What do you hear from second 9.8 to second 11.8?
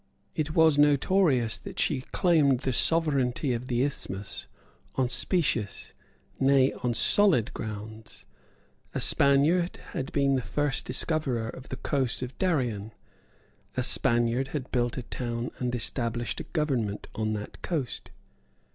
had been the first discoverer of the